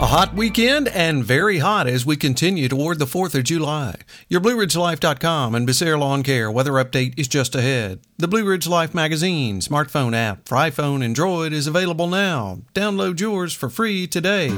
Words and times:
A 0.00 0.06
hot 0.06 0.32
weekend 0.34 0.88
and 0.88 1.22
very 1.22 1.58
hot 1.58 1.86
as 1.86 2.06
we 2.06 2.16
continue 2.16 2.68
toward 2.70 2.98
the 2.98 3.04
4th 3.04 3.34
of 3.34 3.44
July. 3.44 3.96
Your 4.30 4.40
BlueRidgeLife.com 4.40 5.54
and 5.54 5.68
Becerra 5.68 5.98
Lawn 5.98 6.22
Care 6.22 6.50
weather 6.50 6.72
update 6.72 7.18
is 7.18 7.28
just 7.28 7.54
ahead. 7.54 8.00
The 8.16 8.26
Blue 8.26 8.48
Ridge 8.48 8.66
Life 8.66 8.94
magazine 8.94 9.60
smartphone 9.60 10.16
app 10.16 10.48
for 10.48 10.54
iPhone 10.54 11.04
and 11.04 11.14
Droid 11.14 11.52
is 11.52 11.66
available 11.66 12.06
now. 12.06 12.60
Download 12.72 13.20
yours 13.20 13.52
for 13.52 13.68
free 13.68 14.06
today. 14.06 14.48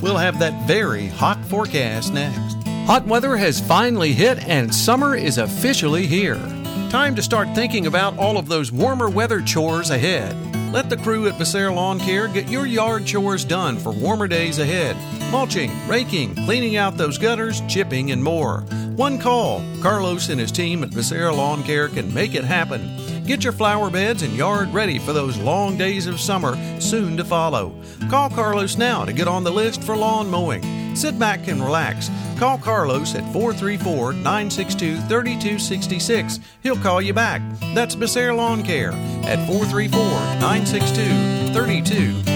We'll 0.00 0.16
have 0.16 0.40
that 0.40 0.66
very 0.66 1.06
hot 1.06 1.44
forecast 1.44 2.12
next. 2.12 2.56
Hot 2.88 3.06
weather 3.06 3.36
has 3.36 3.60
finally 3.60 4.12
hit 4.12 4.48
and 4.48 4.74
summer 4.74 5.14
is 5.14 5.38
officially 5.38 6.08
here. 6.08 6.40
Time 6.90 7.14
to 7.14 7.22
start 7.22 7.54
thinking 7.54 7.86
about 7.86 8.18
all 8.18 8.36
of 8.36 8.48
those 8.48 8.72
warmer 8.72 9.08
weather 9.08 9.40
chores 9.42 9.90
ahead. 9.90 10.57
Let 10.72 10.90
the 10.90 10.98
crew 10.98 11.26
at 11.26 11.34
Becerra 11.34 11.74
Lawn 11.74 11.98
Care 11.98 12.28
get 12.28 12.50
your 12.50 12.66
yard 12.66 13.06
chores 13.06 13.42
done 13.42 13.78
for 13.78 13.90
warmer 13.90 14.28
days 14.28 14.58
ahead. 14.58 14.96
Mulching, 15.32 15.72
raking, 15.88 16.34
cleaning 16.34 16.76
out 16.76 16.98
those 16.98 17.16
gutters, 17.16 17.62
chipping, 17.68 18.10
and 18.10 18.22
more. 18.22 18.60
One 18.94 19.18
call. 19.18 19.64
Carlos 19.80 20.28
and 20.28 20.38
his 20.38 20.52
team 20.52 20.84
at 20.84 20.90
Becerra 20.90 21.34
Lawn 21.34 21.62
Care 21.62 21.88
can 21.88 22.12
make 22.12 22.34
it 22.34 22.44
happen. 22.44 23.24
Get 23.24 23.44
your 23.44 23.54
flower 23.54 23.88
beds 23.88 24.22
and 24.22 24.34
yard 24.34 24.68
ready 24.74 24.98
for 24.98 25.14
those 25.14 25.38
long 25.38 25.78
days 25.78 26.06
of 26.06 26.20
summer 26.20 26.54
soon 26.80 27.16
to 27.16 27.24
follow. 27.24 27.74
Call 28.10 28.28
Carlos 28.28 28.76
now 28.76 29.06
to 29.06 29.12
get 29.14 29.26
on 29.26 29.44
the 29.44 29.50
list 29.50 29.82
for 29.82 29.96
lawn 29.96 30.28
mowing. 30.28 30.87
Sit 30.98 31.16
back 31.16 31.46
and 31.46 31.62
relax. 31.62 32.10
Call 32.40 32.58
Carlos 32.58 33.14
at 33.14 33.22
434 33.32 34.14
962 34.14 34.96
3266. 35.02 36.40
He'll 36.64 36.74
call 36.74 37.00
you 37.00 37.14
back. 37.14 37.40
That's 37.72 37.94
Becerra 37.94 38.36
Lawn 38.36 38.64
Care 38.64 38.90
at 39.22 39.46
434 39.46 40.00
962 40.40 41.52
3266. 41.52 42.27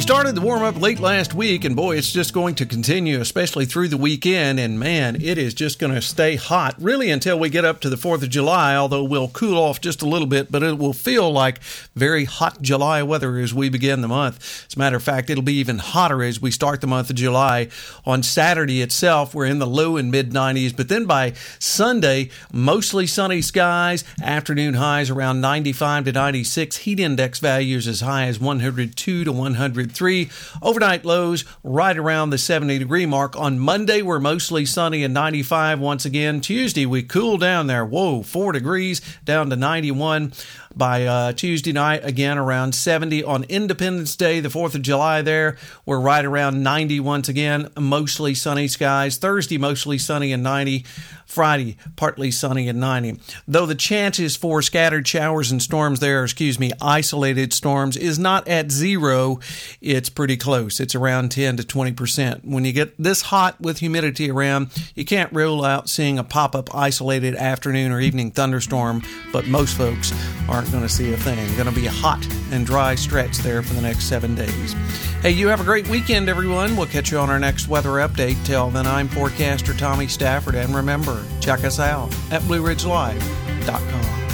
We 0.00 0.04
started 0.04 0.34
the 0.34 0.40
warm 0.40 0.62
up 0.62 0.80
late 0.80 0.98
last 0.98 1.34
week, 1.34 1.62
and 1.62 1.76
boy, 1.76 1.98
it's 1.98 2.10
just 2.10 2.32
going 2.32 2.54
to 2.54 2.64
continue, 2.64 3.20
especially 3.20 3.66
through 3.66 3.88
the 3.88 3.98
weekend. 3.98 4.58
And 4.58 4.80
man, 4.80 5.16
it 5.16 5.36
is 5.36 5.52
just 5.52 5.78
going 5.78 5.92
to 5.92 6.00
stay 6.00 6.36
hot 6.36 6.74
really 6.80 7.10
until 7.10 7.38
we 7.38 7.50
get 7.50 7.66
up 7.66 7.82
to 7.82 7.90
the 7.90 7.96
4th 7.96 8.22
of 8.22 8.30
July, 8.30 8.74
although 8.74 9.04
we'll 9.04 9.28
cool 9.28 9.58
off 9.58 9.78
just 9.82 10.00
a 10.00 10.08
little 10.08 10.26
bit, 10.26 10.50
but 10.50 10.62
it 10.62 10.78
will 10.78 10.94
feel 10.94 11.30
like 11.30 11.62
very 11.94 12.24
hot 12.24 12.62
July 12.62 13.02
weather 13.02 13.36
as 13.36 13.52
we 13.52 13.68
begin 13.68 14.00
the 14.00 14.08
month. 14.08 14.64
As 14.68 14.74
a 14.74 14.78
matter 14.78 14.96
of 14.96 15.02
fact, 15.02 15.28
it'll 15.28 15.42
be 15.42 15.58
even 15.58 15.76
hotter 15.76 16.22
as 16.22 16.40
we 16.40 16.50
start 16.50 16.80
the 16.80 16.86
month 16.86 17.10
of 17.10 17.16
July. 17.16 17.68
On 18.06 18.22
Saturday 18.22 18.80
itself, 18.80 19.34
we're 19.34 19.44
in 19.44 19.58
the 19.58 19.66
low 19.66 19.98
and 19.98 20.10
mid 20.10 20.30
90s, 20.30 20.74
but 20.74 20.88
then 20.88 21.04
by 21.04 21.34
Sunday, 21.58 22.30
mostly 22.50 23.06
sunny 23.06 23.42
skies, 23.42 24.02
afternoon 24.22 24.74
highs 24.74 25.10
around 25.10 25.42
95 25.42 26.06
to 26.06 26.12
96, 26.12 26.78
heat 26.78 26.98
index 26.98 27.38
values 27.38 27.86
as 27.86 28.00
high 28.00 28.24
as 28.24 28.40
102 28.40 29.24
to 29.24 29.30
100. 29.30 29.89
103. 29.90 30.30
Overnight 30.62 31.04
lows 31.04 31.44
right 31.62 31.96
around 31.96 32.30
the 32.30 32.38
70 32.38 32.78
degree 32.78 33.06
mark. 33.06 33.36
On 33.36 33.58
Monday, 33.58 34.02
we're 34.02 34.20
mostly 34.20 34.64
sunny 34.64 35.02
and 35.02 35.12
95 35.12 35.80
once 35.80 36.04
again. 36.04 36.40
Tuesday, 36.40 36.86
we 36.86 37.02
cool 37.02 37.38
down 37.38 37.66
there. 37.66 37.84
Whoa, 37.84 38.22
four 38.22 38.52
degrees 38.52 39.00
down 39.24 39.50
to 39.50 39.56
91 39.56 40.32
by 40.74 41.04
uh, 41.04 41.32
Tuesday 41.32 41.72
night, 41.72 42.04
again 42.04 42.38
around 42.38 42.74
70. 42.74 43.24
On 43.24 43.44
Independence 43.44 44.14
Day, 44.14 44.40
the 44.40 44.48
4th 44.48 44.76
of 44.76 44.82
July, 44.82 45.22
there, 45.22 45.56
we're 45.84 45.98
right 45.98 46.24
around 46.24 46.62
90 46.62 47.00
once 47.00 47.28
again, 47.28 47.68
mostly 47.78 48.34
sunny 48.34 48.68
skies. 48.68 49.16
Thursday, 49.16 49.58
mostly 49.58 49.98
sunny 49.98 50.32
and 50.32 50.42
90. 50.42 50.84
Friday, 51.30 51.76
partly 51.94 52.32
sunny 52.32 52.68
and 52.68 52.80
90. 52.80 53.20
Though 53.46 53.66
the 53.66 53.76
chances 53.76 54.36
for 54.36 54.62
scattered 54.62 55.06
showers 55.06 55.52
and 55.52 55.62
storms 55.62 56.00
there, 56.00 56.24
excuse 56.24 56.58
me, 56.58 56.72
isolated 56.82 57.52
storms, 57.52 57.96
is 57.96 58.18
not 58.18 58.48
at 58.48 58.72
zero, 58.72 59.38
it's 59.80 60.10
pretty 60.10 60.36
close. 60.36 60.78
It's 60.78 60.94
around 60.94 61.32
10 61.32 61.56
to 61.56 61.62
20%. 61.62 62.44
When 62.44 62.64
you 62.64 62.72
get 62.72 62.94
this 62.98 63.22
hot 63.22 63.60
with 63.60 63.78
humidity 63.78 64.30
around, 64.30 64.70
you 64.94 65.04
can't 65.04 65.32
rule 65.32 65.64
out 65.64 65.88
seeing 65.88 66.18
a 66.18 66.24
pop 66.24 66.54
up 66.54 66.74
isolated 66.74 67.34
afternoon 67.34 67.90
or 67.92 68.00
evening 68.00 68.30
thunderstorm, 68.30 69.02
but 69.32 69.46
most 69.46 69.76
folks 69.76 70.12
aren't 70.48 70.70
going 70.70 70.82
to 70.82 70.88
see 70.88 71.12
a 71.12 71.16
thing. 71.16 71.38
Going 71.56 71.68
to 71.68 71.74
be 71.74 71.86
a 71.86 71.90
hot 71.90 72.26
and 72.50 72.66
dry 72.66 72.94
stretch 72.94 73.38
there 73.38 73.62
for 73.62 73.74
the 73.74 73.82
next 73.82 74.04
seven 74.04 74.34
days. 74.34 74.74
Hey, 75.22 75.30
you 75.30 75.48
have 75.48 75.60
a 75.60 75.64
great 75.64 75.88
weekend, 75.88 76.28
everyone. 76.28 76.76
We'll 76.76 76.86
catch 76.86 77.10
you 77.10 77.18
on 77.18 77.30
our 77.30 77.38
next 77.38 77.68
weather 77.68 77.90
update. 77.90 78.44
Till 78.44 78.70
then, 78.70 78.86
I'm 78.86 79.08
forecaster 79.08 79.74
Tommy 79.74 80.08
Stafford, 80.08 80.54
and 80.54 80.74
remember, 80.74 81.24
check 81.40 81.64
us 81.64 81.78
out 81.78 82.12
at 82.30 82.42
BlueRidgeLife.com. 82.42 84.29